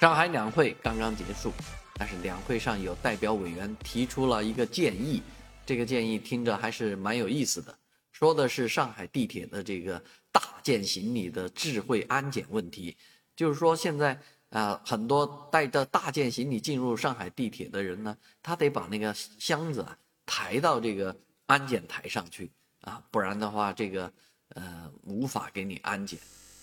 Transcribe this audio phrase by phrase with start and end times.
[0.00, 1.52] 上海两会刚刚结束，
[1.96, 5.22] 但是两会上有代表委员提出了一个建议，
[5.66, 7.78] 这个建议听着还是蛮有意思的，
[8.10, 10.02] 说的是上海地铁的这个
[10.32, 12.96] 大件行李的智慧安检问题，
[13.36, 14.18] 就是说现在
[14.48, 19.94] 啊、很多带着大件行李进入上海地铁的人呢，他得把那个箱子啊
[20.24, 21.14] 抬到这个
[21.44, 24.10] 安检台上去啊，不然的话这个
[24.54, 26.18] 呃无法给你安检。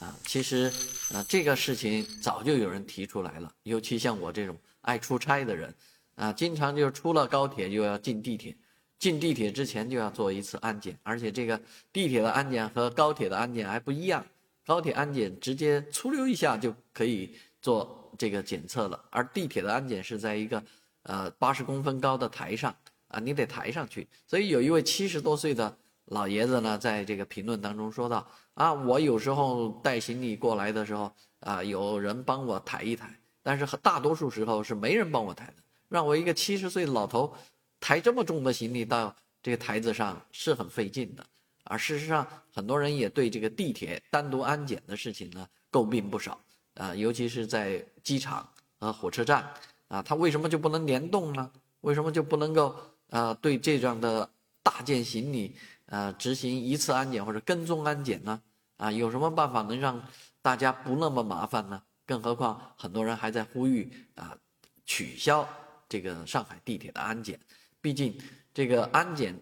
[0.00, 0.72] 啊，其实，
[1.12, 5.74] 啊，这个事情早就有人提出来了，尤其像我这种爱出差的人，
[6.14, 8.56] 啊，经常就出了高铁就要进地铁，
[8.98, 11.60] 进地铁之前就要做一次安检，而且这个
[11.92, 14.24] 地铁的安检和高铁的安检还不一样，
[14.64, 20.62] 高铁安检直接出溜一下就可以做这个检测了，而地铁的安检是在一个
[21.02, 22.72] 呃八十公分高的台上
[23.08, 25.76] 啊，你得抬上去，所以有一位七十多岁的。
[26.10, 33.08] 老爷子呢，在这个评论当中说到啊，我有时候带行李过来的时候啊，有人帮我抬一抬，
[33.42, 35.54] 但是大多数时候是没人帮我抬的，
[35.88, 37.34] 让我一个七十岁的老头
[37.78, 41.24] 抬这么重的行李到这个台子上是很费劲的。
[41.64, 46.40] 而事实上，很多人也对这个地铁单独安检的事情呢诟病不少
[46.74, 48.48] 啊，尤其是在机场
[48.80, 49.46] 和火车站
[49.88, 51.50] 啊，它为什么就不能联动呢？
[51.82, 52.74] 为什么就不能够
[53.10, 54.28] 啊对这样的
[54.68, 55.56] 大件行李？
[55.86, 58.42] 呃，执行一次安检或者跟踪安检呢？
[58.76, 60.06] 啊，有什么办法能让
[60.42, 61.82] 大家不那么麻烦呢？
[62.04, 64.36] 更何况很多人还在呼吁啊，
[64.84, 65.48] 取消
[65.88, 67.40] 这个上海地铁的安检。
[67.80, 68.14] 毕竟
[68.52, 69.34] 这个安检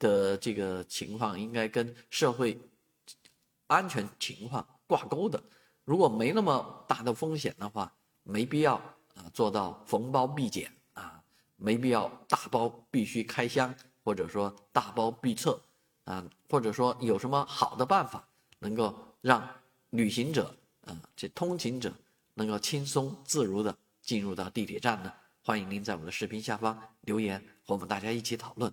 [0.00, 2.60] 的这个情况应该跟社会
[3.68, 5.40] 安全情况挂钩的。
[5.84, 7.92] 如果没那么大的风险的话，
[8.24, 8.74] 没必要
[9.14, 11.22] 啊做到逢包必检啊，
[11.54, 13.72] 没必要大包必须开箱，
[14.04, 15.60] 或者说大包必测。
[16.04, 19.42] 啊，或者说有什么好的办法，能够让
[19.88, 21.90] 旅行者啊，这通勤者
[22.34, 25.10] 能够轻松自如的进入到地铁站呢？
[25.40, 28.70] 欢迎您在我们的视频下方留言，和我们大家一起讨论。